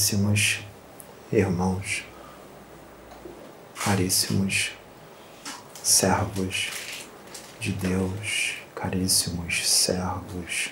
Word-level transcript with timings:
caríssimos 0.00 0.60
irmãos, 1.30 2.04
caríssimos 3.84 4.72
servos 5.82 6.70
de 7.60 7.72
Deus, 7.72 8.54
caríssimos 8.74 9.68
servos 9.68 10.70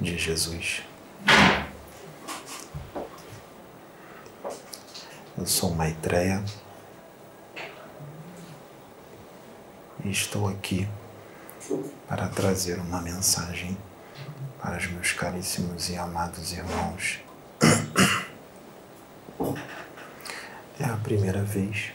de 0.00 0.18
Jesus. 0.18 0.82
Eu 5.38 5.46
sou 5.46 5.72
Maitreya 5.72 6.44
e 10.04 10.10
estou 10.10 10.48
aqui 10.48 10.88
para 12.08 12.26
trazer 12.26 12.80
uma 12.80 13.00
mensagem 13.00 13.78
para 14.60 14.76
os 14.76 14.88
meus 14.88 15.12
caríssimos 15.12 15.88
e 15.88 15.96
amados 15.96 16.52
irmãos. 16.52 17.29
É 20.78 20.84
a 20.84 20.96
primeira 20.96 21.42
vez 21.42 21.92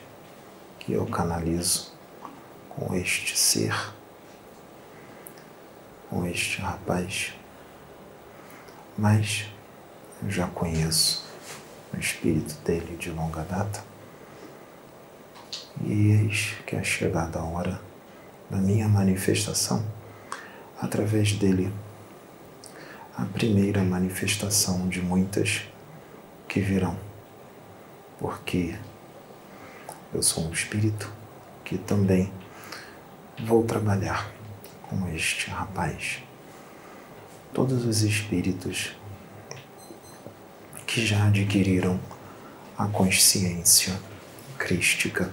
que 0.79 0.93
eu 0.93 1.05
canalizo 1.05 1.93
com 2.69 2.95
este 2.95 3.37
ser, 3.37 3.73
com 6.09 6.25
este 6.25 6.61
rapaz, 6.61 7.33
mas 8.97 9.47
eu 10.23 10.29
já 10.29 10.47
conheço 10.47 11.25
o 11.93 11.99
espírito 11.99 12.55
dele 12.63 12.95
de 12.97 13.09
longa 13.11 13.43
data. 13.43 13.83
E 15.83 16.11
eis 16.11 16.55
que 16.65 16.75
é 16.75 16.83
chegada 16.83 17.39
a 17.39 17.43
hora 17.43 17.81
da 18.49 18.57
minha 18.57 18.87
manifestação. 18.87 19.83
Através 20.81 21.33
dele, 21.33 21.73
a 23.17 23.25
primeira 23.25 23.83
manifestação 23.83 24.87
de 24.87 25.01
muitas 25.01 25.63
que 26.47 26.59
virão, 26.59 26.97
porque 28.19 28.75
eu 30.13 30.23
sou 30.23 30.45
um 30.45 30.51
espírito 30.51 31.11
que 31.63 31.77
também 31.77 32.31
vou 33.43 33.63
trabalhar 33.63 34.31
com 34.83 35.07
este 35.09 35.49
rapaz. 35.49 36.19
Todos 37.53 37.85
os 37.85 38.01
espíritos 38.01 38.95
que 40.85 41.05
já 41.05 41.27
adquiriram 41.27 41.99
a 42.77 42.85
consciência 42.87 43.93
crística, 44.57 45.31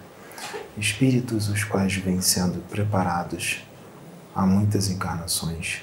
espíritos 0.76 1.48
os 1.48 1.64
quais 1.64 1.94
vêm 1.94 2.20
sendo 2.20 2.60
preparados 2.68 3.62
há 4.34 4.46
muitas 4.46 4.88
encarnações, 4.88 5.82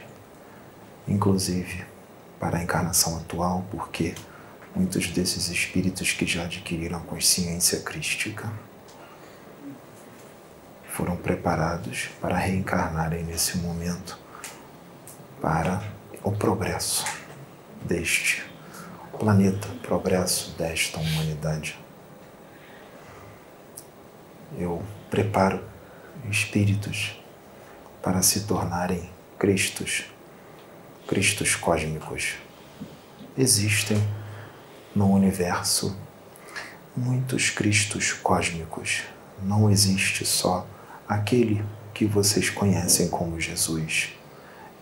inclusive 1.07 1.85
para 2.39 2.57
a 2.57 2.63
encarnação 2.63 3.17
atual, 3.17 3.65
porque 3.71 4.15
muitos 4.75 5.07
desses 5.07 5.49
espíritos 5.49 6.11
que 6.13 6.25
já 6.25 6.43
adquiriram 6.43 6.99
consciência 7.01 7.81
crística 7.81 8.51
foram 10.87 11.15
preparados 11.15 12.09
para 12.19 12.37
reencarnarem 12.37 13.23
nesse 13.23 13.57
momento 13.57 14.17
para 15.41 15.81
o 16.23 16.31
progresso 16.31 17.05
deste 17.83 18.43
planeta, 19.17 19.67
progresso 19.81 20.55
desta 20.57 20.99
humanidade. 20.99 21.77
Eu 24.57 24.83
preparo 25.09 25.63
espíritos 26.29 27.17
para 28.01 28.21
se 28.21 28.41
tornarem 28.41 29.09
Cristos, 29.37 30.05
Cristos 31.07 31.55
cósmicos. 31.55 32.35
Existem 33.37 33.97
no 34.95 35.11
universo 35.11 35.95
muitos 36.95 37.49
Cristos 37.49 38.13
cósmicos. 38.13 39.03
Não 39.41 39.69
existe 39.69 40.25
só 40.25 40.65
aquele 41.07 41.63
que 41.93 42.05
vocês 42.05 42.49
conhecem 42.49 43.09
como 43.09 43.39
Jesus. 43.39 44.09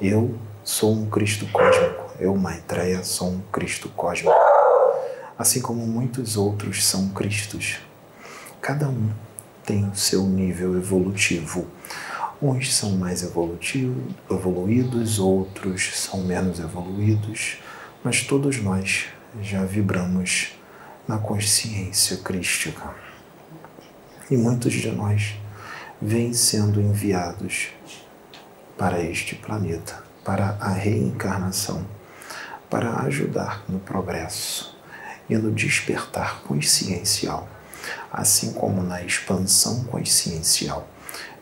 Eu 0.01 0.37
sou 0.63 0.93
um 0.93 1.09
Cristo 1.09 1.45
cósmico 1.51 2.07
eu, 2.19 2.35
Maitreya, 2.35 3.03
sou 3.03 3.29
um 3.29 3.41
Cristo 3.51 3.89
cósmico, 3.89 4.33
assim 5.37 5.61
como 5.61 5.85
muitos 5.85 6.35
outros 6.35 6.83
são 6.83 7.09
Cristos. 7.09 7.77
Cada 8.59 8.89
um 8.89 9.11
tem 9.63 9.87
o 9.87 9.95
seu 9.95 10.23
nível 10.23 10.75
evolutivo. 10.75 11.67
Uns 12.41 12.75
são 12.75 12.91
mais 12.91 13.21
evoluídos, 13.21 15.19
outros 15.19 15.95
são 15.95 16.21
menos 16.23 16.59
evoluídos, 16.59 17.59
mas 18.03 18.23
todos 18.23 18.59
nós 18.63 19.05
já 19.41 19.63
vibramos 19.65 20.55
na 21.07 21.17
consciência 21.17 22.17
crística. 22.17 22.93
E 24.29 24.35
muitos 24.35 24.73
de 24.73 24.91
nós 24.91 25.35
vêm 26.01 26.33
sendo 26.33 26.81
enviados 26.81 27.69
para 28.77 29.01
este 29.01 29.35
planeta, 29.35 30.03
para 30.23 30.57
a 30.59 30.69
reencarnação 30.69 31.85
para 32.69 33.01
ajudar 33.03 33.63
no 33.67 33.79
progresso 33.79 34.75
e 35.29 35.37
no 35.37 35.51
despertar 35.51 36.41
consciencial, 36.41 37.47
assim 38.11 38.53
como 38.53 38.83
na 38.83 39.03
expansão 39.03 39.83
consciencial 39.85 40.87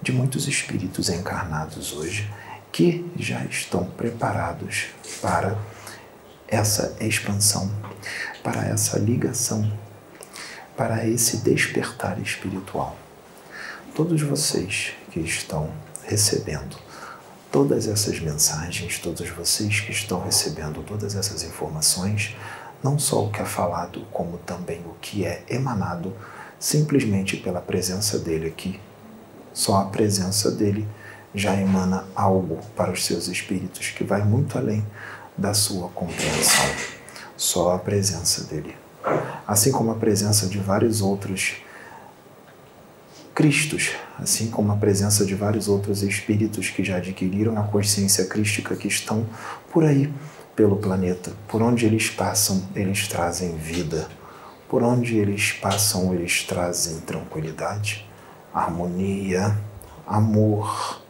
de 0.02 0.12
muitos 0.12 0.48
espíritos 0.48 1.10
encarnados 1.10 1.94
hoje 1.94 2.32
que 2.72 3.10
já 3.18 3.44
estão 3.46 3.86
preparados 3.86 4.88
para 5.22 5.58
essa 6.48 6.96
expansão, 7.00 7.72
para 8.44 8.66
essa 8.66 9.00
ligação, 9.00 9.72
para 10.78 11.08
esse 11.08 11.38
despertar 11.38 12.20
espiritual. 12.20 12.96
Todos 13.96 14.22
vocês 14.22 14.94
que 15.12 15.20
estão 15.22 15.72
recebendo 16.04 16.78
todas 17.52 17.88
essas 17.88 18.20
mensagens, 18.20 19.00
todos 19.00 19.30
vocês 19.30 19.80
que 19.80 19.92
estão 19.92 20.22
recebendo 20.22 20.84
todas 20.84 21.16
essas 21.16 21.42
informações, 21.42 22.36
não 22.84 23.00
só 23.00 23.24
o 23.24 23.32
que 23.32 23.42
é 23.42 23.46
falado, 23.46 24.06
como 24.12 24.38
também 24.40 24.82
o 24.82 24.94
que 25.00 25.26
é 25.26 25.42
emanado, 25.50 26.14
simplesmente 26.60 27.38
pela 27.38 27.62
presença 27.62 28.20
dele 28.20 28.48
aqui. 28.48 28.78
Só 29.54 29.78
a 29.78 29.86
presença 29.86 30.52
dele 30.52 30.86
já 31.34 31.56
emana 31.56 32.06
algo 32.14 32.60
para 32.76 32.92
os 32.92 33.06
seus 33.06 33.30
espíritos 33.30 33.90
que 33.90 34.04
vai 34.04 34.22
muito 34.24 34.58
além 34.58 34.86
da 35.38 35.54
sua 35.54 35.90
compreensão. 35.90 36.66
Só 37.38 37.74
a 37.74 37.80
presença 37.80 38.44
dele. 38.46 38.76
Assim 39.48 39.72
como 39.72 39.92
a 39.92 39.96
presença 39.96 40.48
de 40.48 40.58
vários 40.58 41.02
outros 41.02 41.58
Cristos, 43.36 43.92
assim 44.18 44.50
como 44.50 44.72
a 44.72 44.78
presença 44.78 45.26
de 45.26 45.36
vários 45.36 45.68
outros 45.68 46.02
espíritos 46.04 46.70
que 46.70 46.82
já 46.82 46.96
adquiriram 46.96 47.60
a 47.60 47.64
consciência 47.64 48.26
crística 48.26 48.78
que 48.78 48.88
estão 48.88 49.28
por 49.74 49.84
aí 49.84 50.10
pelo 50.56 50.78
planeta. 50.78 51.34
Por 51.46 51.62
onde 51.62 51.86
eles 51.86 52.10
passam, 52.10 52.64
eles 52.74 53.10
trazem 53.10 53.58
vida. 53.58 54.08
Por 54.70 54.82
onde 54.82 55.18
eles 55.18 55.52
passam, 55.52 56.14
eles 56.14 56.44
trazem 56.44 57.02
tranquilidade, 57.02 58.10
harmonia, 58.54 59.54
amor. 60.08 61.02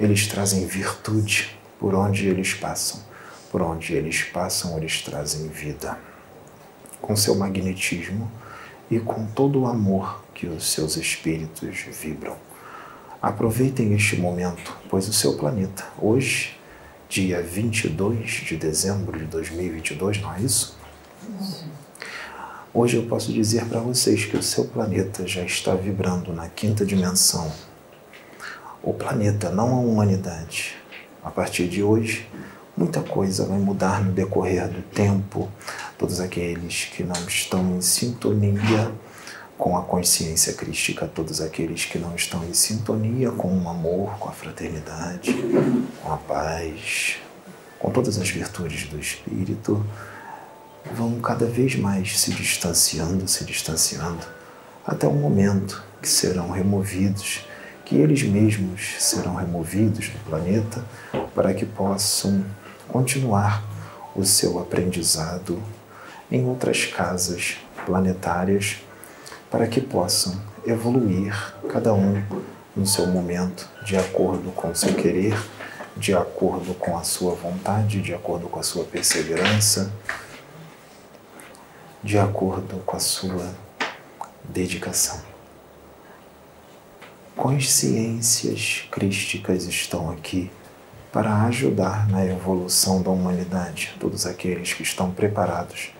Eles 0.00 0.26
trazem 0.26 0.66
virtude 0.66 1.56
por 1.78 1.94
onde 1.94 2.26
eles 2.26 2.52
passam. 2.52 3.00
Por 3.54 3.62
onde 3.62 3.94
eles 3.94 4.20
passam, 4.20 4.76
eles 4.76 5.00
trazem 5.02 5.46
vida. 5.46 5.96
Com 7.00 7.14
seu 7.14 7.36
magnetismo 7.36 8.28
e 8.90 8.98
com 8.98 9.26
todo 9.26 9.60
o 9.60 9.66
amor 9.68 10.24
que 10.34 10.48
os 10.48 10.72
seus 10.72 10.96
espíritos 10.96 11.86
vibram. 12.02 12.36
Aproveitem 13.22 13.94
este 13.94 14.16
momento, 14.16 14.76
pois 14.90 15.06
o 15.06 15.12
seu 15.12 15.36
planeta, 15.36 15.84
hoje, 16.00 16.58
dia 17.08 17.40
22 17.40 18.28
de 18.28 18.56
dezembro 18.56 19.16
de 19.16 19.26
2022, 19.26 20.20
não 20.20 20.34
é 20.34 20.40
isso? 20.40 20.76
Hoje 22.74 22.96
eu 22.96 23.06
posso 23.06 23.32
dizer 23.32 23.66
para 23.66 23.78
vocês 23.78 24.24
que 24.24 24.36
o 24.36 24.42
seu 24.42 24.64
planeta 24.64 25.28
já 25.28 25.44
está 25.44 25.76
vibrando 25.76 26.32
na 26.32 26.48
quinta 26.48 26.84
dimensão. 26.84 27.52
O 28.82 28.92
planeta, 28.92 29.48
não 29.48 29.76
a 29.76 29.78
humanidade. 29.78 30.74
A 31.22 31.30
partir 31.30 31.68
de 31.68 31.84
hoje, 31.84 32.26
muita 32.76 33.00
coisa 33.00 33.46
vai 33.46 33.58
mudar 33.58 34.02
no 34.04 34.12
decorrer 34.12 34.68
do 34.68 34.82
tempo. 34.82 35.48
Todos 35.98 36.20
aqueles 36.20 36.86
que 36.86 37.02
não 37.02 37.26
estão 37.26 37.76
em 37.76 37.80
sintonia 37.80 38.92
com 39.56 39.76
a 39.76 39.82
consciência 39.82 40.52
crística, 40.52 41.06
todos 41.06 41.40
aqueles 41.40 41.84
que 41.84 41.98
não 41.98 42.14
estão 42.14 42.44
em 42.44 42.52
sintonia 42.52 43.30
com 43.30 43.56
o 43.56 43.68
amor, 43.68 44.18
com 44.18 44.28
a 44.28 44.32
fraternidade, 44.32 45.32
com 46.02 46.12
a 46.12 46.16
paz, 46.16 47.16
com 47.78 47.90
todas 47.90 48.18
as 48.18 48.28
virtudes 48.28 48.88
do 48.88 48.98
Espírito, 48.98 49.84
vão 50.92 51.20
cada 51.20 51.46
vez 51.46 51.76
mais 51.76 52.20
se 52.20 52.32
distanciando, 52.32 53.26
se 53.28 53.44
distanciando, 53.44 54.26
até 54.84 55.06
o 55.06 55.14
momento 55.14 55.82
que 56.02 56.08
serão 56.08 56.50
removidos, 56.50 57.46
que 57.84 57.96
eles 57.96 58.22
mesmos 58.22 58.96
serão 58.98 59.34
removidos 59.34 60.08
do 60.08 60.18
planeta 60.24 60.84
para 61.34 61.54
que 61.54 61.64
possam 61.64 62.44
continuar 62.88 63.62
o 64.14 64.24
seu 64.24 64.58
aprendizado 64.58 65.62
em 66.30 66.46
outras 66.46 66.86
casas 66.86 67.56
planetárias 67.84 68.78
para 69.50 69.66
que 69.66 69.80
possam 69.80 70.40
evoluir, 70.66 71.54
cada 71.68 71.92
um 71.92 72.22
no 72.74 72.86
seu 72.86 73.06
momento, 73.06 73.68
de 73.84 73.96
acordo 73.96 74.50
com 74.52 74.70
o 74.70 74.74
seu 74.74 74.94
querer, 74.94 75.36
de 75.96 76.14
acordo 76.14 76.74
com 76.74 76.96
a 76.98 77.04
sua 77.04 77.34
vontade, 77.34 78.00
de 78.00 78.12
acordo 78.12 78.48
com 78.48 78.58
a 78.58 78.62
sua 78.62 78.84
perseverança, 78.84 79.92
de 82.02 82.18
acordo 82.18 82.82
com 82.84 82.96
a 82.96 83.00
sua 83.00 83.54
dedicação. 84.42 85.20
Consciências 87.36 88.88
crísticas 88.90 89.64
estão 89.64 90.10
aqui 90.10 90.50
para 91.14 91.44
ajudar 91.44 92.08
na 92.08 92.26
evolução 92.26 93.00
da 93.00 93.08
humanidade, 93.08 93.94
todos 94.00 94.26
aqueles 94.26 94.72
que 94.72 94.82
estão 94.82 95.12
preparados 95.12 95.92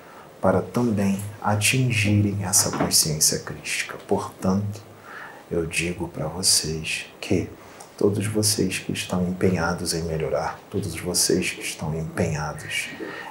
para 0.43 0.61
também 0.61 1.23
atingirem 1.41 2.39
essa 2.43 2.77
consciência 2.77 3.39
crística. 3.39 3.97
Portanto, 4.09 4.83
eu 5.49 5.67
digo 5.67 6.09
para 6.09 6.27
vocês 6.27 7.07
que 7.21 7.49
todos 7.97 8.27
vocês 8.27 8.81
que 8.81 8.91
estão 8.91 9.25
empenhados 9.29 9.95
em 9.95 10.03
melhorar, 10.03 10.59
todos 10.69 10.99
vocês 10.99 11.53
que 11.53 11.63
estão 11.63 11.97
empenhados 11.97 12.89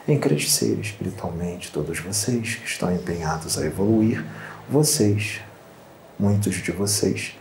em 0.07 0.17
crescer 0.17 0.79
espiritualmente, 0.79 1.69
todos 1.69 1.99
vocês 1.99 2.55
que 2.55 2.65
estão 2.65 2.95
empenhados 2.95 3.57
a 3.57 3.65
evoluir, 3.65 4.23
vocês, 4.69 5.41
muitos 6.17 6.55
de 6.55 6.71
vocês, 6.71 7.35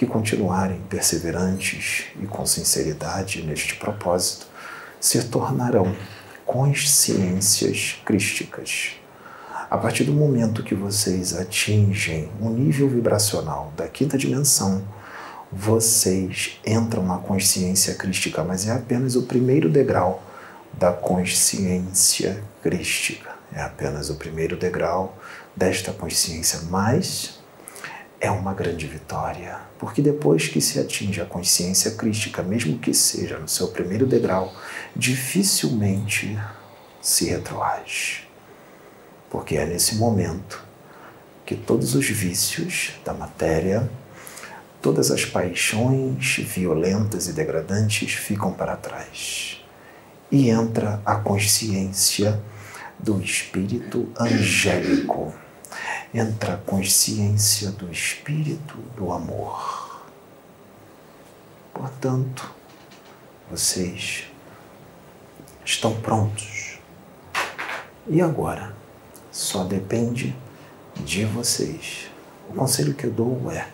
que 0.00 0.06
continuarem 0.06 0.80
perseverantes 0.88 2.06
e 2.18 2.26
com 2.26 2.46
sinceridade 2.46 3.42
neste 3.42 3.76
propósito, 3.76 4.46
se 4.98 5.22
tornarão 5.24 5.94
consciências 6.46 8.00
crísticas 8.02 8.92
a 9.68 9.76
partir 9.76 10.04
do 10.04 10.14
momento 10.14 10.62
que 10.62 10.74
vocês 10.74 11.36
atingem 11.36 12.30
um 12.40 12.48
nível 12.48 12.88
vibracional 12.88 13.74
da 13.76 13.86
quinta 13.88 14.16
dimensão, 14.16 14.82
vocês 15.52 16.58
entram 16.66 17.04
na 17.04 17.18
consciência 17.18 17.94
crística, 17.94 18.42
mas 18.42 18.66
é 18.66 18.72
apenas 18.72 19.16
o 19.16 19.24
primeiro 19.24 19.68
degrau 19.68 20.22
da 20.72 20.92
consciência 20.92 22.42
crística. 22.62 23.32
É 23.52 23.60
apenas 23.60 24.08
o 24.08 24.14
primeiro 24.14 24.56
degrau 24.56 25.18
desta 25.54 25.92
consciência, 25.92 26.60
mas 26.70 27.39
é 28.20 28.30
uma 28.30 28.52
grande 28.52 28.86
vitória, 28.86 29.58
porque 29.78 30.02
depois 30.02 30.46
que 30.46 30.60
se 30.60 30.78
atinge 30.78 31.22
a 31.22 31.24
consciência 31.24 31.92
crística, 31.92 32.42
mesmo 32.42 32.78
que 32.78 32.92
seja 32.92 33.38
no 33.38 33.48
seu 33.48 33.68
primeiro 33.68 34.06
degrau, 34.06 34.52
dificilmente 34.94 36.38
se 37.00 37.30
retroage. 37.30 38.28
Porque 39.30 39.56
é 39.56 39.64
nesse 39.64 39.94
momento 39.94 40.62
que 41.46 41.54
todos 41.54 41.94
os 41.94 42.06
vícios 42.06 42.92
da 43.04 43.14
matéria, 43.14 43.90
todas 44.82 45.10
as 45.10 45.24
paixões 45.24 46.36
violentas 46.36 47.26
e 47.26 47.32
degradantes 47.32 48.12
ficam 48.12 48.52
para 48.52 48.76
trás. 48.76 49.64
E 50.30 50.50
entra 50.50 51.00
a 51.06 51.16
consciência 51.16 52.40
do 52.98 53.20
espírito 53.20 54.12
angélico, 54.18 55.32
entra 56.12 56.54
a 56.54 56.58
consciência 56.58 57.70
do 57.70 57.90
espírito 57.90 58.76
do 58.96 59.12
amor. 59.12 60.06
Portanto, 61.72 62.50
vocês 63.50 64.24
estão 65.64 66.00
prontos. 66.00 66.78
E 68.08 68.20
agora? 68.20 68.80
só 69.30 69.64
depende 69.64 70.36
de 70.96 71.24
vocês. 71.24 72.10
O 72.48 72.54
conselho 72.54 72.94
que 72.94 73.04
eu 73.04 73.10
dou 73.10 73.50
é: 73.50 73.68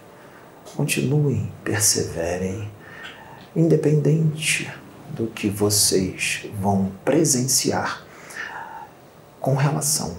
continuem, 0.77 1.51
perseverem, 1.65 2.71
independente 3.55 4.71
do 5.11 5.27
que 5.29 5.49
vocês 5.49 6.47
vão 6.61 6.93
presenciar 7.05 8.05
com 9.41 9.55
relação 9.55 10.17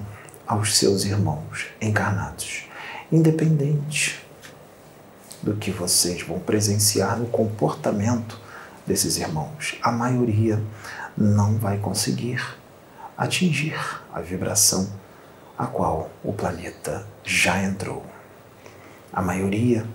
aos 0.47 0.77
seus 0.77 1.03
irmãos 1.03 1.67
encarnados, 1.81 2.63
independente 3.11 4.25
do 5.44 5.55
que 5.55 5.71
vocês 5.71 6.21
vão 6.21 6.39
presenciar 6.39 7.17
no 7.17 7.27
comportamento 7.27 8.39
desses 8.85 9.17
irmãos. 9.17 9.75
A 9.81 9.91
maioria 9.91 10.61
não 11.17 11.57
vai 11.57 11.77
conseguir 11.77 12.41
atingir 13.17 13.77
a 14.13 14.21
vibração 14.21 14.89
a 15.57 15.65
qual 15.65 16.09
o 16.23 16.31
planeta 16.31 17.05
já 17.23 17.61
entrou. 17.61 18.05
A 19.11 19.21
maioria 19.21 19.85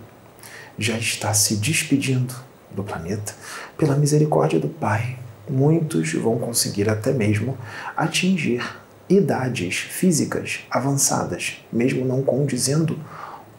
já 0.77 0.97
está 0.97 1.33
se 1.33 1.55
despedindo 1.55 2.35
do 2.69 2.83
planeta 2.83 3.33
pela 3.77 3.95
misericórdia 3.95 4.59
do 4.59 4.67
Pai. 4.67 5.17
Muitos 5.49 6.13
vão 6.13 6.37
conseguir 6.37 6.89
até 6.89 7.13
mesmo 7.13 7.57
atingir 7.95 8.63
idades 9.09 9.77
físicas 9.77 10.61
avançadas, 10.69 11.57
mesmo 11.71 12.05
não 12.05 12.23
condizendo 12.23 12.99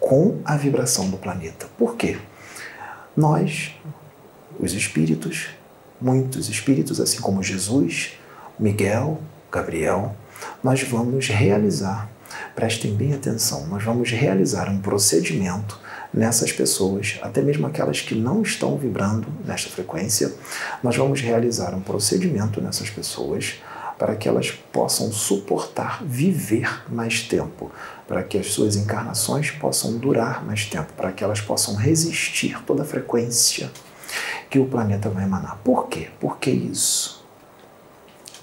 com 0.00 0.41
a 0.44 0.56
vibração 0.56 1.08
do 1.08 1.17
planeta. 1.17 1.67
Por 1.79 1.96
quê? 1.96 2.19
Nós, 3.17 3.75
os 4.58 4.73
espíritos, 4.73 5.49
muitos 6.00 6.49
espíritos, 6.49 7.00
assim 7.00 7.20
como 7.20 7.43
Jesus, 7.43 8.19
Miguel, 8.58 9.20
Gabriel, 9.50 10.14
nós 10.62 10.82
vamos 10.82 11.29
realizar, 11.29 12.11
prestem 12.55 12.94
bem 12.94 13.14
atenção, 13.14 13.67
nós 13.67 13.82
vamos 13.82 14.11
realizar 14.11 14.69
um 14.69 14.81
procedimento 14.81 15.79
nessas 16.12 16.52
pessoas, 16.52 17.19
até 17.23 17.40
mesmo 17.40 17.67
aquelas 17.67 18.00
que 18.00 18.14
não 18.14 18.43
estão 18.43 18.76
vibrando 18.76 19.26
nesta 19.44 19.70
frequência, 19.70 20.32
nós 20.82 20.97
vamos 20.97 21.20
realizar 21.20 21.75
um 21.75 21.81
procedimento 21.81 22.61
nessas 22.61 22.90
pessoas 22.90 23.56
para 23.99 24.17
que 24.17 24.29
elas 24.29 24.50
possam 24.50 25.12
suportar 25.12 26.02
viver 26.05 26.85
mais 26.88 27.23
tempo, 27.23 27.70
para 28.07 28.23
que 28.23 28.38
as 28.38 28.52
suas 28.52 28.76
encarnações 28.76 29.50
possam 29.50 29.97
durar 29.99 30.45
mais 30.45 30.66
tempo, 30.66 30.92
para 30.95 31.12
que 31.12 31.23
elas 31.23 31.40
possam 31.40 31.75
resistir 31.75 32.62
toda 32.64 32.83
a 32.83 32.87
frequência 32.87 33.71
que 34.50 34.59
o 34.59 34.66
planeta 34.66 35.09
vai 35.09 35.25
emanar. 35.25 35.59
Por 35.64 35.88
quê? 35.88 36.09
Por 36.21 36.38
que 36.38 36.50
isso? 36.50 37.25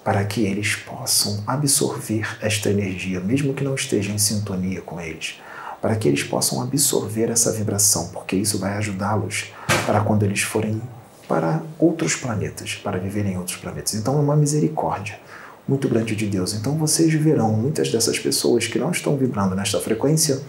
para 0.04 0.24
que 0.26 0.42
eles 0.42 0.76
possam 0.76 1.44
absorver 1.46 2.38
esta 2.42 2.70
energia, 2.70 3.20
mesmo 3.20 3.54
que 3.54 3.64
não 3.64 3.76
esteja 3.76 4.12
em 4.12 4.18
sintonia 4.18 4.82
com 4.82 5.00
eles, 5.00 5.40
para 5.82 5.96
que 5.96 6.08
eles 6.08 6.24
possam 6.24 6.62
absorver 6.62 7.30
essa 7.30 7.52
vibração, 7.52 8.10
porque 8.10 8.36
isso 8.36 8.58
vai 8.58 8.74
ajudá-los 8.78 9.52
para 9.86 10.02
quando 10.02 10.24
eles 10.24 10.42
forem 10.42 10.82
para 11.28 11.62
outros 11.80 12.16
planetas, 12.16 12.76
para 12.76 13.00
viver 13.00 13.26
em 13.26 13.38
outros 13.38 13.58
planetas. 13.58 13.94
Então 13.94 14.18
é 14.18 14.22
uma 14.22 14.36
misericórdia 14.36 15.20
muito 15.68 15.88
grande 15.88 16.16
de 16.16 16.28
Deus. 16.28 16.54
Então 16.54 16.78
vocês 16.78 17.14
verão 17.14 17.54
muitas 17.54 17.92
dessas 17.92 18.20
pessoas 18.20 18.68
que 18.68 18.80
não 18.80 18.92
estão 18.92 19.16
vibrando 19.18 19.56
nesta 19.56 19.80
frequência 19.80 20.42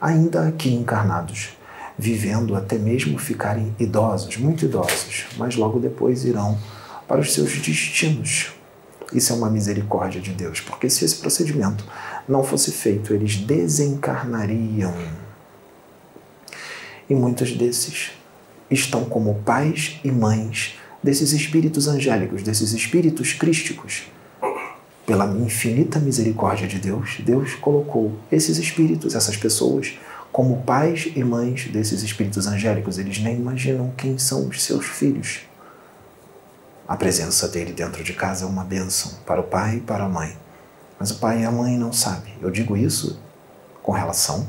ainda 0.00 0.46
aqui 0.46 0.72
encarnados, 0.74 1.50
vivendo 1.98 2.54
até 2.54 2.78
mesmo 2.78 3.18
ficarem 3.18 3.74
idosos, 3.78 4.36
muito 4.36 4.64
idosos, 4.64 5.26
mas 5.36 5.56
logo 5.56 5.78
depois 5.78 6.24
irão 6.24 6.58
para 7.06 7.20
os 7.20 7.32
seus 7.32 7.56
destinos, 7.58 8.52
isso 9.12 9.32
é 9.32 9.36
uma 9.36 9.48
misericórdia 9.48 10.20
de 10.20 10.32
Deus, 10.32 10.60
porque 10.60 10.90
se 10.90 11.04
esse 11.04 11.16
procedimento 11.16 11.84
não 12.28 12.44
fosse 12.44 12.70
feito, 12.70 13.14
eles 13.14 13.36
desencarnariam. 13.36 14.94
E 17.08 17.14
muitos 17.14 17.52
desses 17.52 18.10
estão 18.70 19.06
como 19.06 19.36
pais 19.46 19.98
e 20.04 20.10
mães 20.10 20.78
desses 21.02 21.32
espíritos 21.32 21.88
angélicos, 21.88 22.42
desses 22.42 22.72
espíritos 22.72 23.32
crísticos. 23.32 24.02
Pela 25.08 25.24
infinita 25.24 25.98
misericórdia 25.98 26.68
de 26.68 26.78
Deus, 26.78 27.16
Deus 27.20 27.54
colocou 27.54 28.18
esses 28.30 28.58
espíritos, 28.58 29.14
essas 29.14 29.38
pessoas, 29.38 29.98
como 30.30 30.60
pais 30.64 31.10
e 31.16 31.24
mães 31.24 31.66
desses 31.68 32.02
espíritos 32.02 32.46
angélicos. 32.46 32.98
Eles 32.98 33.18
nem 33.18 33.36
imaginam 33.36 33.90
quem 33.96 34.18
são 34.18 34.46
os 34.46 34.62
seus 34.62 34.84
filhos. 34.84 35.40
A 36.86 36.94
presença 36.94 37.48
dele 37.48 37.72
dentro 37.72 38.04
de 38.04 38.12
casa 38.12 38.44
é 38.44 38.46
uma 38.46 38.62
bênção 38.62 39.12
para 39.24 39.40
o 39.40 39.44
pai 39.44 39.76
e 39.76 39.80
para 39.80 40.04
a 40.04 40.08
mãe. 40.10 40.36
Mas 41.00 41.10
o 41.10 41.14
pai 41.14 41.40
e 41.40 41.46
a 41.46 41.50
mãe 41.50 41.78
não 41.78 41.90
sabem. 41.90 42.34
Eu 42.42 42.50
digo 42.50 42.76
isso 42.76 43.18
com 43.82 43.92
relação 43.92 44.46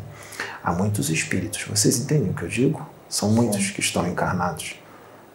a 0.62 0.74
muitos 0.74 1.10
espíritos. 1.10 1.64
Vocês 1.70 2.02
entendem 2.02 2.32
o 2.32 2.34
que 2.34 2.44
eu 2.44 2.50
digo? 2.50 2.86
São 3.08 3.32
muitos 3.32 3.72
que 3.72 3.80
estão 3.80 4.06
encarnados. 4.06 4.76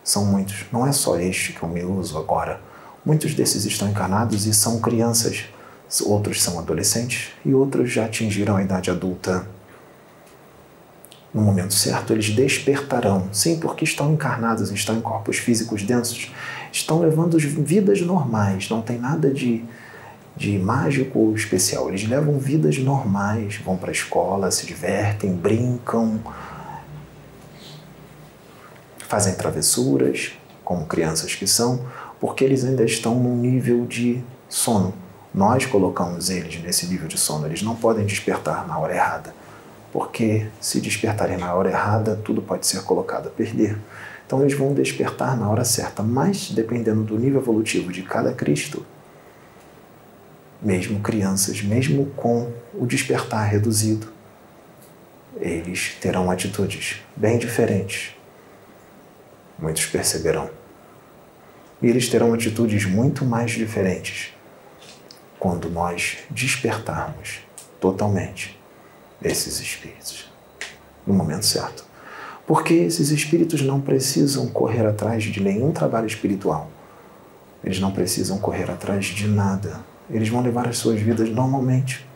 São 0.04 0.26
muitos. 0.26 0.66
Não 0.71 0.87
é 0.87 0.93
só 0.93 1.19
este 1.19 1.54
que 1.54 1.62
eu 1.62 1.69
me 1.71 1.83
uso 1.83 2.19
agora. 2.19 2.61
Muitos 3.05 3.35
desses 3.35 3.65
estão 3.65 3.89
encarnados 3.89 4.47
e 4.47 4.55
são 4.55 4.81
crianças. 4.81 5.45
Outros 6.05 6.43
são 6.43 6.59
adolescentes 6.59 7.33
e 7.45 7.55
outros 7.55 7.91
já 7.91 8.07
atingiram 8.07 8.57
a 8.57 8.63
idade 8.63 8.91
adulta. 8.91 9.47
No 11.33 11.43
momento 11.43 11.75
certo, 11.75 12.13
eles 12.13 12.31
despertarão. 12.31 13.29
Sim, 13.33 13.59
porque 13.59 13.85
estão 13.85 14.13
encarnados, 14.13 14.71
estão 14.71 14.97
em 14.97 15.01
corpos 15.01 15.37
físicos 15.37 15.83
densos 15.83 16.31
estão 16.75 16.99
levando 16.99 17.39
vidas 17.39 18.01
normais, 18.01 18.69
não 18.69 18.83
tem 18.83 18.99
nada 18.99 19.31
de 19.31 19.65
de 20.37 20.59
mágico 20.59 21.33
especial. 21.37 21.89
Eles 21.89 22.09
levam 22.09 22.39
vidas 22.41 22.77
normais, 22.79 23.57
vão 23.65 23.77
para 23.77 23.91
a 23.91 23.93
escola, 23.93 24.51
se 24.51 24.67
divertem, 24.67 25.33
brincam, 25.33 26.21
fazem 28.99 29.35
travessuras, 29.35 30.33
como 30.65 30.87
crianças 30.87 31.37
que 31.37 31.47
são, 31.47 31.87
porque 32.25 32.43
eles 32.43 32.64
ainda 32.64 32.83
estão 32.83 33.16
num 33.16 33.37
nível 33.37 33.85
de 33.85 34.25
sono. 34.49 34.95
Nós 35.35 35.66
colocamos 35.66 36.31
eles 36.31 36.59
nesse 36.62 36.87
nível 36.87 37.07
de 37.07 37.19
sono. 37.19 37.45
Eles 37.45 37.61
não 37.61 37.76
podem 37.76 38.07
despertar 38.07 38.66
na 38.66 38.78
hora 38.78 38.95
errada, 38.95 39.35
porque 39.93 40.47
se 40.59 40.81
despertarem 40.81 41.37
na 41.37 41.52
hora 41.52 41.69
errada, 41.69 42.16
tudo 42.25 42.40
pode 42.40 42.66
ser 42.66 42.83
colocado 42.85 43.26
a 43.26 43.31
perder. 43.31 43.76
Então 44.26 44.40
eles 44.40 44.57
vão 44.57 44.73
despertar 44.73 45.37
na 45.37 45.50
hora 45.50 45.66
certa, 45.66 46.02
mas 46.02 46.50
dependendo 46.50 47.02
do 47.02 47.19
nível 47.19 47.43
evolutivo 47.43 47.93
de 47.93 48.00
cada 48.00 48.33
Cristo, 48.33 48.87
mesmo 50.62 51.00
crianças, 51.00 51.61
mesmo 51.61 52.07
com 52.16 52.50
o 52.73 52.87
despertar 52.87 53.45
reduzido, 53.50 54.07
eles 55.38 55.99
terão 56.00 56.31
atitudes 56.31 57.02
bem 57.14 57.37
diferentes. 57.37 58.16
Muitos 59.59 59.85
perceberão. 59.85 60.63
E 61.85 61.88
eles 61.88 62.09
terão 62.09 62.33
atitudes 62.33 62.87
muito 62.87 63.25
mais 63.25 63.50
diferentes 63.50 64.33
quando 65.38 65.69
nós 65.69 66.19
despertarmos 66.31 67.41
totalmente 67.79 68.59
esses 69.23 69.61
espíritos 69.61 70.33
no 71.07 71.12
momento 71.12 71.45
certo. 71.45 71.85
Porque 72.47 72.73
esses 72.75 73.11
espíritos 73.11 73.61
não 73.61 73.81
precisam 73.81 74.47
correr 74.49 74.87
atrás 74.87 75.23
de 75.25 75.41
nenhum 75.41 75.73
trabalho 75.73 76.07
espiritual. 76.07 76.71
Eles 77.62 77.79
não 77.79 77.93
precisam 77.93 78.38
correr 78.38 78.71
atrás 78.71 79.05
de 79.07 79.26
nada 79.26 79.81
eles 80.11 80.29
vão 80.29 80.43
levar 80.43 80.69
as 80.69 80.79
suas 80.79 81.00
vidas 81.00 81.29
normalmente. 81.31 82.07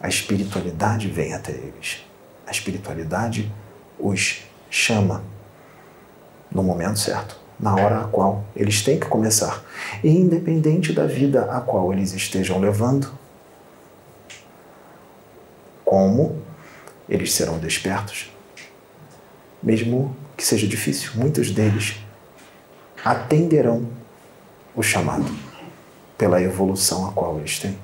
A 0.00 0.08
espiritualidade 0.08 1.08
vem 1.08 1.34
até 1.34 1.52
eles. 1.52 2.04
A 2.46 2.50
espiritualidade 2.50 3.52
os 3.98 4.42
chama 4.70 5.22
no 6.50 6.62
momento 6.62 6.98
certo, 6.98 7.38
na 7.60 7.74
hora 7.74 8.00
a 8.00 8.04
qual 8.04 8.44
eles 8.56 8.82
têm 8.82 8.98
que 8.98 9.06
começar. 9.06 9.62
E 10.02 10.08
independente 10.08 10.92
da 10.92 11.06
vida 11.06 11.44
a 11.50 11.60
qual 11.60 11.92
eles 11.92 12.12
estejam 12.12 12.58
levando, 12.58 13.10
como 15.84 16.40
eles 17.08 17.32
serão 17.32 17.58
despertos, 17.58 18.30
mesmo 19.62 20.16
que 20.36 20.44
seja 20.44 20.66
difícil, 20.66 21.12
muitos 21.16 21.50
deles 21.50 21.96
atenderão 23.04 23.88
o 24.74 24.82
chamado 24.82 25.30
pela 26.16 26.40
evolução 26.40 27.08
a 27.08 27.12
qual 27.12 27.38
eles 27.38 27.58
têm. 27.58 27.76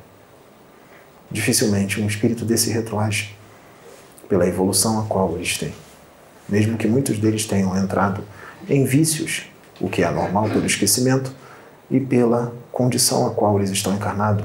Dificilmente 1.31 2.01
um 2.01 2.07
espírito 2.07 2.45
desse 2.45 2.71
retroage 2.71 3.35
pela 4.29 4.47
evolução 4.47 5.01
a 5.01 5.05
qual 5.05 5.35
eles 5.35 5.59
têm. 5.59 5.75
Mesmo 6.49 6.79
que 6.79 6.87
muitos 6.87 7.19
deles 7.19 7.45
tenham 7.45 7.77
entrado 7.77 8.23
em 8.69 8.85
vícios, 8.85 9.47
o 9.81 9.89
que 9.89 10.03
é 10.03 10.11
normal 10.11 10.49
pelo 10.49 10.67
esquecimento, 10.67 11.33
e 11.91 12.01
pela 12.01 12.53
condição 12.73 13.27
a 13.27 13.31
qual 13.31 13.57
eles 13.59 13.71
estão 13.71 13.95
encarnados, 13.95 14.45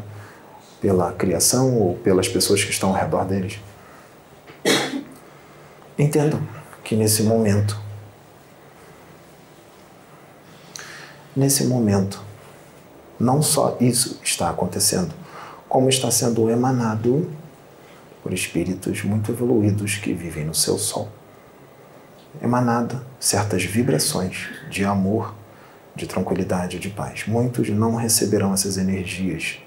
pela 0.79 1.11
criação 1.11 1.77
ou 1.77 1.95
pelas 1.95 2.27
pessoas 2.27 2.63
que 2.63 2.71
estão 2.71 2.89
ao 2.89 2.95
redor 2.95 3.25
deles. 3.25 3.59
Entendam 5.97 6.41
que 6.83 6.95
nesse 6.95 7.23
momento, 7.23 7.79
nesse 11.35 11.65
momento, 11.65 12.21
não 13.19 13.41
só 13.41 13.77
isso 13.79 14.19
está 14.23 14.49
acontecendo, 14.49 15.13
como 15.69 15.87
está 15.87 16.09
sendo 16.09 16.49
emanado 16.49 17.29
por 18.23 18.33
espíritos 18.33 19.03
muito 19.03 19.31
evoluídos 19.31 19.95
que 19.95 20.13
vivem 20.13 20.45
no 20.45 20.55
seu 20.55 20.77
sol. 20.77 21.07
Emanada 22.39 23.01
certas 23.19 23.63
vibrações 23.63 24.49
de 24.69 24.85
amor, 24.85 25.33
de 25.95 26.05
tranquilidade, 26.05 26.77
de 26.77 26.89
paz. 26.89 27.25
Muitos 27.27 27.69
não 27.69 27.95
receberão 27.95 28.53
essas 28.53 28.77
energias, 28.77 29.59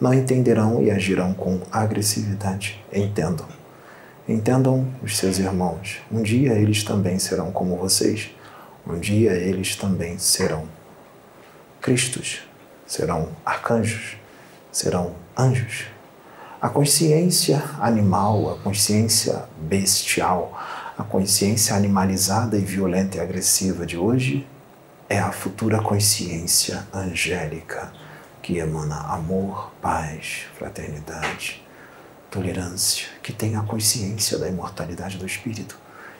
não 0.00 0.14
entenderão 0.14 0.82
e 0.82 0.90
agirão 0.90 1.34
com 1.34 1.60
agressividade. 1.70 2.82
Entendam. 2.92 3.46
Entendam 4.28 4.86
os 5.02 5.16
seus 5.18 5.38
irmãos. 5.38 5.98
Um 6.10 6.22
dia 6.22 6.54
eles 6.54 6.82
também 6.82 7.18
serão 7.18 7.52
como 7.52 7.76
vocês. 7.76 8.30
Um 8.86 8.98
dia 8.98 9.32
eles 9.32 9.76
também 9.76 10.18
serão 10.18 10.66
Cristos 11.80 12.40
serão 12.86 13.28
arcanjos, 13.44 14.16
serão 14.72 15.12
anjos. 15.36 15.84
A 16.60 16.68
consciência 16.68 17.62
animal, 17.78 18.54
a 18.54 18.58
consciência 18.58 19.44
bestial, 19.58 20.58
a 20.98 21.04
consciência 21.04 21.76
animalizada 21.76 22.58
e 22.58 22.60
violenta 22.60 23.18
e 23.18 23.20
agressiva 23.20 23.86
de 23.86 23.96
hoje 23.96 24.44
é 25.08 25.16
a 25.20 25.30
futura 25.30 25.80
consciência 25.80 26.84
angélica 26.92 27.92
que 28.42 28.58
emana 28.58 28.96
amor, 29.12 29.72
paz, 29.80 30.46
fraternidade, 30.58 31.62
tolerância, 32.28 33.06
que 33.22 33.32
tem 33.32 33.54
a 33.54 33.62
consciência 33.62 34.38
da 34.38 34.48
imortalidade 34.48 35.18
do 35.18 35.24
espírito 35.24 35.78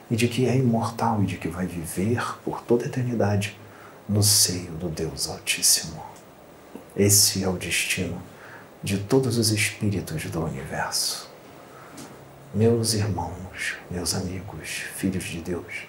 e 0.09 0.15
de 0.15 0.29
que 0.29 0.47
é 0.47 0.57
imortal 0.57 1.25
e 1.25 1.27
de 1.27 1.39
que 1.39 1.49
vai 1.49 1.67
viver 1.67 2.39
por 2.45 2.63
toda 2.63 2.85
a 2.85 2.87
eternidade 2.87 3.59
no 4.09 4.23
seio 4.23 4.71
do 4.73 4.89
Deus 4.89 5.29
Altíssimo. 5.29 6.01
Esse 6.97 7.43
é 7.43 7.49
o 7.49 7.55
destino 7.55 8.23
de 8.81 8.99
todos 8.99 9.39
os 9.39 9.51
espíritos 9.51 10.23
do 10.27 10.45
universo. 10.45 11.28
Meus 12.55 12.95
irmãos, 12.95 13.77
meus 13.91 14.15
amigos, 14.15 14.69
filhos 14.97 15.25
de 15.25 15.43
Deus, 15.43 15.87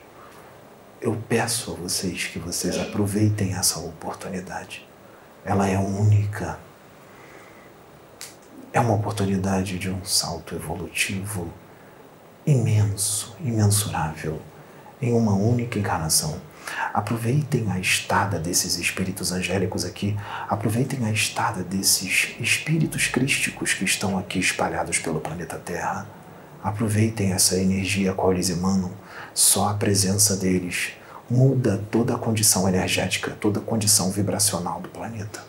eu 0.99 1.15
peço 1.29 1.71
a 1.71 1.75
vocês 1.75 2.25
que 2.25 2.37
vocês 2.37 2.77
aproveitem 2.77 3.53
essa 3.53 3.79
oportunidade. 3.79 4.85
Ela 5.45 5.69
é 5.69 5.77
única. 5.77 6.59
É 8.73 8.79
uma 8.81 8.93
oportunidade 8.93 9.79
de 9.79 9.89
um 9.89 10.03
salto 10.03 10.53
evolutivo 10.53 11.49
imenso, 12.45 13.37
imensurável, 13.39 14.41
em 15.01 15.13
uma 15.13 15.35
única 15.35 15.79
encarnação. 15.79 16.41
Aproveitem 16.93 17.71
a 17.71 17.79
estada 17.79 18.37
desses 18.37 18.77
espíritos 18.77 19.31
angélicos 19.31 19.85
aqui, 19.85 20.13
aproveitem 20.49 21.05
a 21.05 21.11
estada 21.11 21.63
desses 21.63 22.35
espíritos 22.37 23.07
crísticos 23.07 23.73
que 23.73 23.85
estão 23.85 24.17
aqui 24.17 24.39
espalhados 24.39 24.99
pelo 24.99 25.21
planeta 25.21 25.57
Terra. 25.57 26.18
Aproveitem 26.63 27.31
essa 27.31 27.55
energia 27.55 28.11
a 28.11 28.13
qual 28.13 28.33
eles 28.33 28.49
emanam. 28.49 28.91
Só 29.33 29.69
a 29.69 29.73
presença 29.73 30.35
deles 30.35 30.91
muda 31.29 31.81
toda 31.91 32.15
a 32.15 32.17
condição 32.17 32.67
energética, 32.67 33.37
toda 33.39 33.59
a 33.59 33.63
condição 33.63 34.11
vibracional 34.11 34.81
do 34.81 34.89
planeta. 34.89 35.41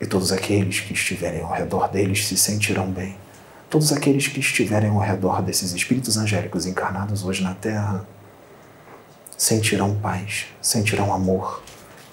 E 0.00 0.06
todos 0.06 0.32
aqueles 0.32 0.80
que 0.80 0.92
estiverem 0.92 1.42
ao 1.42 1.52
redor 1.52 1.88
deles 1.88 2.26
se 2.26 2.36
sentirão 2.36 2.90
bem. 2.90 3.16
Todos 3.70 3.92
aqueles 3.92 4.28
que 4.28 4.40
estiverem 4.40 4.90
ao 4.90 4.98
redor 4.98 5.42
desses 5.42 5.72
espíritos 5.72 6.16
angélicos 6.16 6.66
encarnados 6.66 7.24
hoje 7.24 7.42
na 7.42 7.54
Terra 7.54 8.06
sentirão 9.36 9.94
paz, 9.96 10.46
sentirão 10.60 11.12
amor, 11.12 11.62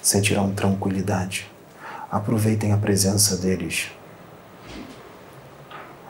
sentirão 0.02 0.52
tranquilidade. 0.54 1.50
Aproveitem 2.12 2.72
a 2.72 2.78
presença 2.78 3.38
deles. 3.38 3.88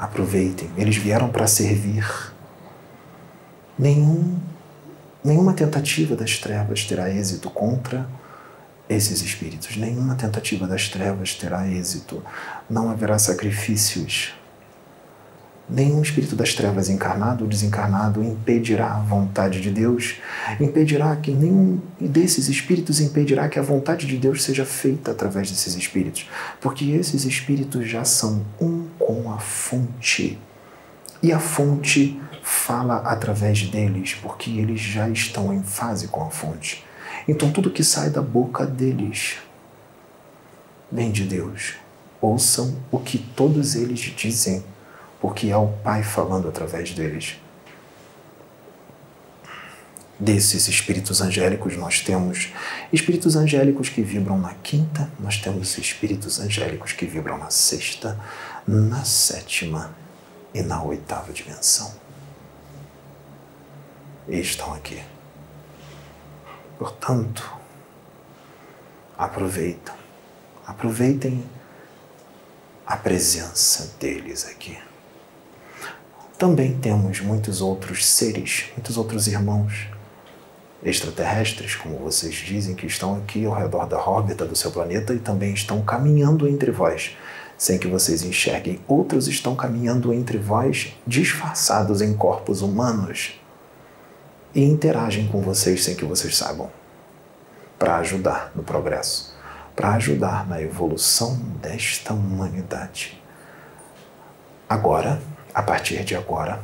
Aproveitem, 0.02 0.68
eles 0.76 0.98
vieram 0.98 1.30
para 1.30 1.46
servir. 1.46 2.04
Nenhum, 3.78 4.40
nenhuma 5.24 5.54
tentativa 5.54 6.16
das 6.16 6.40
trevas 6.40 6.86
terá 6.86 7.08
êxito 7.08 7.52
contra 7.52 8.10
esses 8.90 9.22
espíritos. 9.22 9.78
Nenhuma 9.78 10.16
tentativa 10.16 10.66
das 10.66 10.90
trevas 10.90 11.36
terá 11.36 11.68
êxito. 11.68 12.24
Não 12.68 12.90
haverá 12.90 13.20
sacrifícios 13.20 14.34
Nenhum 15.72 16.02
espírito 16.02 16.36
das 16.36 16.54
trevas 16.54 16.90
encarnado 16.90 17.46
ou 17.46 17.50
desencarnado 17.50 18.22
impedirá 18.22 18.94
a 18.94 19.00
vontade 19.00 19.62
de 19.62 19.72
Deus, 19.72 20.16
impedirá 20.60 21.16
que 21.16 21.32
nenhum 21.32 21.80
desses 21.98 22.50
espíritos 22.50 23.00
impedirá 23.00 23.48
que 23.48 23.58
a 23.58 23.62
vontade 23.62 24.06
de 24.06 24.18
Deus 24.18 24.44
seja 24.44 24.66
feita 24.66 25.12
através 25.12 25.50
desses 25.50 25.74
espíritos, 25.76 26.30
porque 26.60 26.92
esses 26.92 27.24
espíritos 27.24 27.88
já 27.88 28.04
são 28.04 28.42
um 28.60 28.81
com 29.12 29.34
a 29.34 29.40
fonte. 29.40 30.40
E 31.22 31.34
a 31.34 31.40
fonte 31.40 32.20
fala 32.42 32.98
através 33.00 33.62
deles, 33.64 34.16
porque 34.22 34.50
eles 34.52 34.80
já 34.80 35.10
estão 35.10 35.54
em 35.54 35.62
fase 35.62 36.08
com 36.08 36.24
a 36.24 36.30
fonte. 36.30 36.86
Então 37.28 37.52
tudo 37.52 37.70
que 37.70 37.84
sai 37.84 38.10
da 38.10 38.22
boca 38.22 38.66
deles 38.66 39.38
vem 40.90 41.12
de 41.12 41.26
Deus. 41.26 41.74
Ouçam 42.22 42.78
o 42.90 43.00
que 43.00 43.18
todos 43.18 43.76
eles 43.76 44.00
dizem 44.00 44.64
porque 45.20 45.50
é 45.50 45.58
o 45.58 45.68
Pai 45.68 46.02
falando 46.04 46.48
através 46.48 46.92
deles. 46.94 47.36
desses 50.22 50.68
espíritos 50.68 51.20
angélicos, 51.20 51.76
nós 51.76 52.00
temos 52.00 52.50
espíritos 52.94 53.36
angélicos 53.36 53.90
que 53.90 54.04
vibram 54.04 54.38
na 54.38 54.54
quinta, 54.54 55.10
nós 55.20 55.38
temos 55.38 55.76
espíritos 55.80 56.40
angélicos 56.40 56.94
que 56.94 57.08
vibram 57.08 57.40
na 57.40 57.50
sexta, 57.50 58.20
na 58.68 59.04
sétima 59.04 59.94
e 60.54 60.62
na 60.62 60.84
oitava 60.84 61.32
dimensão. 61.32 61.94
E 64.28 64.40
estão 64.40 64.74
aqui. 64.74 65.02
Portanto, 66.78 67.52
aproveitam, 69.18 69.96
aproveitem 70.66 71.44
a 72.86 72.98
presença 72.98 73.96
deles 74.00 74.48
aqui. 74.48 74.78
Também 76.38 76.78
temos 76.80 77.20
muitos 77.20 77.62
outros 77.62 78.06
seres, 78.06 78.66
muitos 78.76 78.98
outros 78.98 79.28
irmãos 79.28 79.88
extraterrestres, 80.84 81.76
como 81.76 81.98
vocês 82.00 82.34
dizem, 82.34 82.74
que 82.74 82.88
estão 82.88 83.16
aqui 83.18 83.46
ao 83.46 83.54
redor 83.54 83.86
da 83.86 84.00
órbita 84.00 84.46
do 84.46 84.56
seu 84.56 84.72
planeta 84.72 85.14
e 85.14 85.20
também 85.20 85.54
estão 85.54 85.84
caminhando 85.84 86.48
entre 86.48 86.72
vós, 86.72 87.16
sem 87.62 87.78
que 87.78 87.88
vocês 87.88 88.24
enxerguem. 88.24 88.82
Outros 88.88 89.28
estão 89.28 89.56
caminhando 89.56 90.12
entre 90.12 90.40
vós, 90.40 90.96
disfarçados 91.06 92.02
em 92.02 92.12
corpos 92.12 92.64
humanos, 92.64 93.40
e 94.56 94.64
interagem 94.64 95.28
com 95.28 95.44
vocês 95.44 95.84
sem 95.84 95.96
que 95.96 96.04
vocês 96.04 96.36
saibam, 96.36 96.72
para 97.78 97.98
ajudar 97.98 98.52
no 98.56 98.64
progresso, 98.64 99.36
para 99.76 99.94
ajudar 99.94 100.50
na 100.50 100.60
evolução 100.60 101.36
desta 101.62 102.16
humanidade. 102.16 103.22
Agora, 104.68 105.22
a 105.54 105.62
partir 105.62 106.04
de 106.04 106.16
agora, 106.16 106.64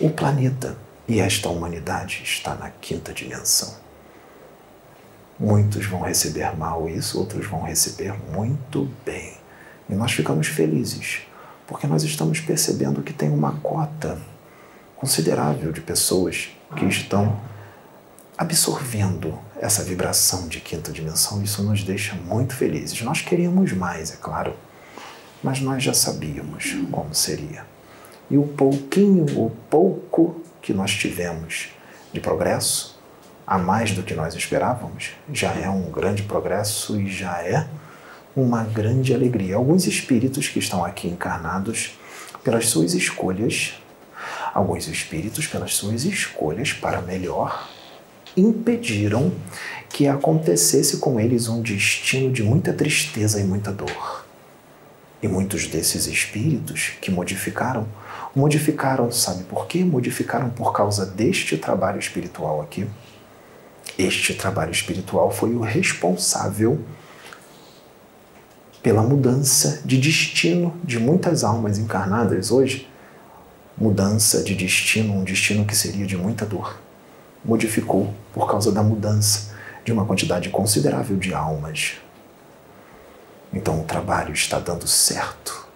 o 0.00 0.10
planeta 0.10 0.76
e 1.06 1.20
esta 1.20 1.48
humanidade 1.48 2.20
está 2.24 2.56
na 2.56 2.68
quinta 2.68 3.12
dimensão. 3.12 3.76
Muitos 5.38 5.86
vão 5.86 6.00
receber 6.00 6.58
mal 6.58 6.88
isso, 6.88 7.16
outros 7.20 7.46
vão 7.46 7.62
receber 7.62 8.12
muito 8.32 8.90
bem. 9.06 9.37
E 9.88 9.94
nós 9.94 10.12
ficamos 10.12 10.46
felizes, 10.46 11.22
porque 11.66 11.86
nós 11.86 12.02
estamos 12.02 12.40
percebendo 12.40 13.02
que 13.02 13.12
tem 13.12 13.30
uma 13.30 13.52
cota 13.60 14.18
considerável 14.96 15.72
de 15.72 15.80
pessoas 15.80 16.50
que 16.76 16.84
estão 16.84 17.40
absorvendo 18.36 19.38
essa 19.60 19.82
vibração 19.82 20.46
de 20.48 20.60
quinta 20.60 20.92
dimensão. 20.92 21.42
Isso 21.42 21.62
nos 21.62 21.82
deixa 21.82 22.14
muito 22.14 22.54
felizes. 22.54 23.00
Nós 23.02 23.20
queríamos 23.20 23.72
mais, 23.72 24.12
é 24.12 24.16
claro, 24.16 24.54
mas 25.42 25.60
nós 25.60 25.82
já 25.82 25.94
sabíamos 25.94 26.76
como 26.90 27.14
seria. 27.14 27.64
E 28.30 28.36
o 28.36 28.44
pouquinho, 28.44 29.24
o 29.38 29.50
pouco 29.70 30.42
que 30.60 30.72
nós 30.72 30.92
tivemos 30.92 31.70
de 32.12 32.20
progresso, 32.20 32.98
a 33.46 33.56
mais 33.56 33.92
do 33.92 34.02
que 34.02 34.14
nós 34.14 34.34
esperávamos, 34.34 35.12
já 35.32 35.52
é 35.54 35.68
um 35.70 35.90
grande 35.90 36.22
progresso 36.22 37.00
e 37.00 37.08
já 37.10 37.42
é 37.42 37.66
uma 38.42 38.64
grande 38.64 39.14
alegria. 39.14 39.56
Alguns 39.56 39.86
espíritos 39.86 40.48
que 40.48 40.58
estão 40.58 40.84
aqui 40.84 41.08
encarnados, 41.08 41.98
pelas 42.42 42.68
suas 42.68 42.94
escolhas, 42.94 43.74
alguns 44.54 44.88
espíritos, 44.88 45.46
pelas 45.46 45.74
suas 45.74 46.04
escolhas 46.04 46.72
para 46.72 47.00
melhor, 47.02 47.68
impediram 48.36 49.32
que 49.88 50.06
acontecesse 50.06 50.98
com 50.98 51.18
eles 51.18 51.48
um 51.48 51.60
destino 51.60 52.32
de 52.32 52.42
muita 52.42 52.72
tristeza 52.72 53.40
e 53.40 53.44
muita 53.44 53.72
dor. 53.72 54.24
E 55.20 55.26
muitos 55.26 55.66
desses 55.66 56.06
espíritos 56.06 56.92
que 57.00 57.10
modificaram 57.10 57.88
Modificaram, 58.34 59.10
sabe 59.10 59.42
por 59.44 59.66
quê? 59.66 59.84
Modificaram 59.84 60.50
por 60.50 60.72
causa 60.72 61.04
deste 61.04 61.56
trabalho 61.56 61.98
espiritual 61.98 62.60
aqui. 62.60 62.86
Este 63.98 64.34
trabalho 64.34 64.70
espiritual 64.70 65.30
foi 65.30 65.54
o 65.54 65.60
responsável 65.60 66.78
pela 68.88 69.02
mudança 69.02 69.82
de 69.84 69.98
destino 69.98 70.74
de 70.82 70.98
muitas 70.98 71.44
almas 71.44 71.76
encarnadas 71.76 72.50
hoje. 72.50 72.88
Mudança 73.76 74.42
de 74.42 74.54
destino, 74.54 75.12
um 75.12 75.24
destino 75.24 75.66
que 75.66 75.76
seria 75.76 76.06
de 76.06 76.16
muita 76.16 76.46
dor. 76.46 76.80
Modificou 77.44 78.14
por 78.32 78.48
causa 78.50 78.72
da 78.72 78.82
mudança 78.82 79.50
de 79.84 79.92
uma 79.92 80.06
quantidade 80.06 80.48
considerável 80.48 81.18
de 81.18 81.34
almas. 81.34 81.96
Então 83.52 83.78
o 83.78 83.84
trabalho 83.84 84.32
está 84.32 84.58
dando 84.58 84.86
certo 84.86 85.68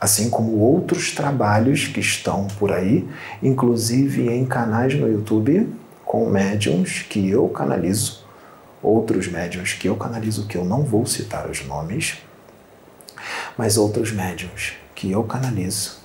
assim 0.00 0.28
como 0.28 0.58
outros 0.58 1.12
trabalhos 1.12 1.86
que 1.86 2.00
estão 2.00 2.48
por 2.58 2.72
aí, 2.72 3.08
inclusive 3.40 4.28
em 4.28 4.44
canais 4.44 4.94
no 4.94 5.06
YouTube 5.06 5.72
com 6.04 6.28
médiums 6.28 7.02
que 7.08 7.30
eu 7.30 7.48
canalizo, 7.48 8.21
outros 8.82 9.28
médiums 9.28 9.72
que 9.74 9.88
eu 9.88 9.96
canalizo 9.96 10.46
que 10.46 10.56
eu 10.56 10.64
não 10.64 10.82
vou 10.82 11.06
citar 11.06 11.48
os 11.48 11.64
nomes, 11.64 12.18
mas 13.56 13.76
outros 13.76 14.10
médiums 14.10 14.72
que 14.94 15.10
eu 15.10 15.22
canalizo. 15.24 16.00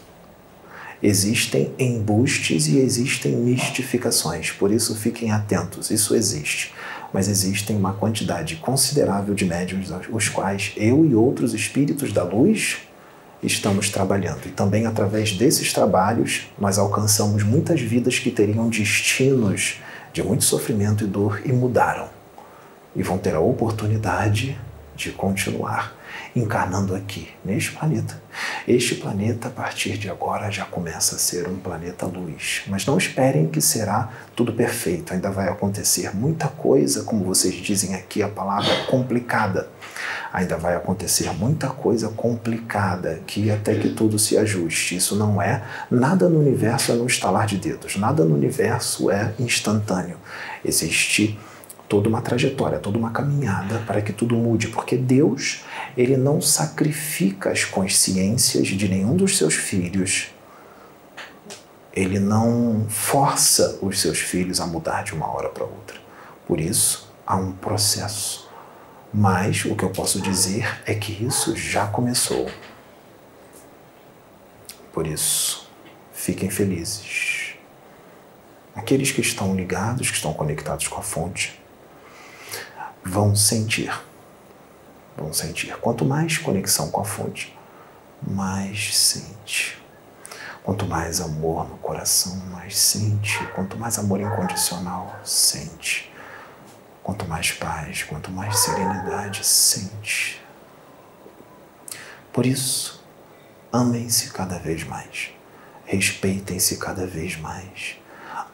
Existem 1.02 1.72
embustes 1.78 2.68
e 2.68 2.80
existem 2.80 3.34
mistificações, 3.34 4.52
por 4.52 4.72
isso 4.72 4.96
fiquem 4.96 5.32
atentos, 5.32 5.92
isso 5.92 6.16
existe. 6.16 6.74
Mas 7.14 7.28
existem 7.28 7.76
uma 7.76 7.94
quantidade 7.94 8.56
considerável 8.58 9.34
de 9.34 9.46
médiums, 9.46 9.92
os 10.12 10.28
quais 10.28 10.74
eu 10.76 11.06
e 11.06 11.14
outros 11.14 11.54
espíritos 11.54 12.12
da 12.12 12.24
luz 12.24 12.80
estamos 13.44 13.90
trabalhando. 13.90 14.48
E 14.48 14.50
também 14.50 14.86
através 14.86 15.32
desses 15.34 15.72
trabalhos 15.72 16.48
nós 16.60 16.78
alcançamos 16.78 17.44
muitas 17.44 17.80
vidas 17.80 18.18
que 18.18 18.32
teriam 18.32 18.68
destinos 18.68 19.80
de 20.12 20.24
muito 20.24 20.44
sofrimento 20.44 21.04
e 21.04 21.08
dor 21.08 21.42
e 21.46 21.54
mudaram. 21.54 22.17
E 22.98 23.04
vão 23.04 23.18
ter 23.18 23.34
a 23.34 23.40
oportunidade 23.40 24.60
de 24.98 25.12
continuar 25.12 25.96
encarnando 26.36 26.96
aqui, 26.96 27.30
neste 27.46 27.72
planeta. 27.72 28.22
Este 28.68 28.96
planeta, 28.96 29.48
a 29.48 29.52
partir 29.52 29.98
de 29.98 30.10
agora, 30.10 30.52
já 30.52 30.66
começa 30.66 31.16
a 31.16 31.20
ser 31.20 31.48
um 31.48 31.56
planeta 31.56 32.06
luz. 32.06 32.64
Mas 32.68 32.86
não 32.86 32.98
esperem 32.98 33.48
que 33.48 33.62
será 33.62 34.10
tudo 34.36 34.52
perfeito, 34.52 35.14
ainda 35.14 35.30
vai 35.30 35.48
acontecer 35.48 36.16
muita 36.16 36.48
coisa, 36.48 37.04
como 37.04 37.24
vocês 37.24 37.54
dizem 37.56 37.96
aqui, 37.96 38.22
a 38.22 38.28
palavra 38.28 38.86
complicada. 38.88 39.70
Ainda 40.34 40.58
vai 40.58 40.76
acontecer 40.76 41.32
muita 41.34 41.70
coisa 41.70 42.10
complicada 42.10 43.12
aqui 43.12 43.50
até 43.50 43.76
que 43.76 43.90
tudo 43.90 44.20
se 44.20 44.38
ajuste. 44.38 44.96
Isso 44.96 45.16
não 45.16 45.42
é 45.42 45.64
nada 45.90 46.28
no 46.28 46.40
universo 46.40 46.92
é 46.92 46.96
no 46.96 47.06
estalar 47.08 47.46
de 47.46 47.58
dedos, 47.58 47.96
nada 47.96 48.26
no 48.26 48.36
universo 48.36 49.10
é 49.10 49.34
instantâneo. 49.40 50.18
Existe 50.64 51.40
toda 51.88 52.10
uma 52.10 52.22
trajetória, 52.22 52.80
toda 52.80 52.98
uma 52.98 53.12
caminhada 53.12 53.80
para 53.88 54.02
que 54.02 54.12
tudo 54.12 54.36
mude, 54.36 54.68
porque 54.68 54.98
Deus, 54.98 55.64
ele 55.96 56.18
não 56.18 56.42
sacrifica 56.42 57.52
as 57.52 57.64
consciências 57.64 58.68
de 58.68 58.88
nenhum 58.90 59.16
dos 59.16 59.38
seus 59.38 59.54
filhos. 59.54 60.28
Ele 61.94 62.20
não 62.20 62.86
força 62.90 63.80
os 63.82 64.00
seus 64.00 64.20
filhos 64.20 64.60
a 64.60 64.68
mudar 64.68 65.04
de 65.04 65.14
uma 65.14 65.28
hora 65.34 65.50
para 65.50 65.64
outra. 65.64 65.98
Por 66.46 66.60
isso, 66.60 67.12
há 67.26 67.36
um 67.36 67.52
processo. 67.54 68.48
Mas 69.14 69.66
o 69.66 69.76
que 69.76 69.84
eu 69.84 69.90
posso 69.90 70.22
dizer 70.22 70.82
é 70.86 70.94
que 70.94 71.26
isso 71.26 71.56
já 71.56 71.88
começou. 71.88 72.50
Por 74.94 75.08
isso, 75.08 75.70
fiquem 76.14 76.50
felizes. 76.50 77.56
Aqueles 78.76 79.12
que 79.12 79.22
estão 79.22 79.56
ligados, 79.56 80.12
que 80.12 80.18
estão 80.18 80.34
conectados 80.34 80.88
com 80.88 81.00
a 81.00 81.04
fonte, 81.04 81.60
vão 83.08 83.36
sentir. 83.36 83.92
Vão 85.16 85.34
sentir. 85.34 85.76
Quanto 85.78 86.06
mais 86.06 86.38
conexão 86.38 86.92
com 86.92 87.02
a 87.02 87.06
fonte, 87.06 87.58
mais 88.22 88.96
sente. 88.98 89.82
Quanto 90.64 90.86
mais 90.86 91.22
amor 91.22 91.68
no 91.68 91.78
coração, 91.78 92.36
mais 92.52 92.78
sente. 92.78 93.40
Quanto 93.56 93.78
mais 93.78 93.98
amor 93.98 94.20
incondicional, 94.20 95.16
sente. 95.24 96.14
Quanto 97.02 97.26
mais 97.26 97.52
paz, 97.54 98.04
quanto 98.04 98.30
mais 98.30 98.60
serenidade, 98.60 99.46
sente. 99.46 100.46
Por 102.34 102.46
isso, 102.46 103.04
amem-se 103.72 104.32
cada 104.32 104.60
vez 104.60 104.84
mais. 104.84 105.30
Respeitem-se 105.86 106.76
cada 106.78 107.08
vez 107.08 107.38
mais. 107.38 107.96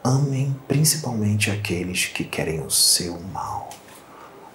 Amem 0.04 0.56
principalmente 0.68 1.50
aqueles 1.50 2.06
que 2.06 2.22
querem 2.22 2.60
o 2.60 2.70
seu 2.70 3.20
mal. 3.20 3.68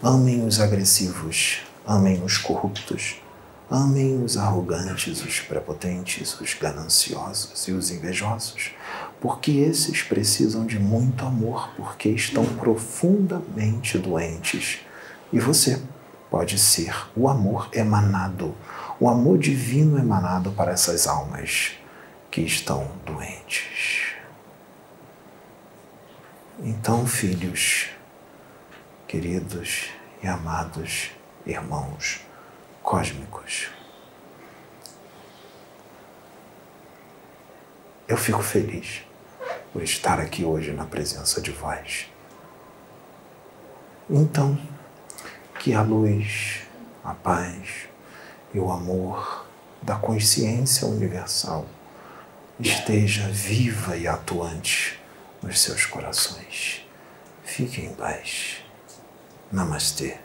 Amem 0.02 0.48
os 0.48 0.62
agressivos, 0.62 1.60
amem 1.86 2.24
os 2.24 2.38
corruptos, 2.38 3.22
amem 3.70 4.24
os 4.24 4.38
arrogantes, 4.38 5.22
os 5.22 5.42
prepotentes, 5.42 6.40
os 6.40 6.54
gananciosos 6.54 7.68
e 7.68 7.74
os 7.74 7.92
invejosos, 7.92 8.72
porque 9.20 9.52
esses 9.52 10.02
precisam 10.02 10.66
de 10.66 10.80
muito 10.80 11.26
amor, 11.26 11.74
porque 11.76 12.08
estão 12.08 12.46
profundamente 12.46 13.98
doentes. 13.98 14.80
E 15.34 15.40
você 15.42 15.82
pode 16.32 16.58
ser 16.58 16.96
o 17.14 17.28
amor 17.28 17.68
emanado, 17.74 18.56
o 19.02 19.10
amor 19.10 19.38
divino 19.38 20.00
emanado 20.00 20.52
para 20.52 20.72
essas 20.72 21.08
almas 21.08 21.72
que 22.32 22.40
estão 22.40 22.90
doentes. 23.06 24.14
Então, 26.64 27.06
filhos, 27.06 27.99
queridos 29.10 29.90
e 30.22 30.28
amados 30.28 31.10
irmãos 31.44 32.22
cósmicos, 32.84 33.68
eu 38.08 38.16
fico 38.16 38.44
feliz 38.44 39.02
por 39.74 39.82
estar 39.82 40.20
aqui 40.20 40.46
hoje 40.46 40.74
na 40.74 40.86
presença 40.86 41.42
de 41.42 41.50
vós. 41.50 42.08
Então, 44.08 44.56
que 45.58 45.74
a 45.74 45.82
luz, 45.82 46.62
a 47.04 47.16
paz 47.16 47.88
e 48.54 48.60
o 48.60 48.72
amor 48.72 49.48
da 49.82 49.96
consciência 49.96 50.88
universal 50.88 51.66
esteja 52.60 53.28
viva 53.30 53.98
e 53.98 54.08
atuante 54.08 55.02
nos 55.42 55.60
seus 55.60 55.84
corações. 55.84 56.86
Fiquem 57.44 57.86
em 57.86 57.94
paz. 57.96 58.69
Намасте. 59.52 60.20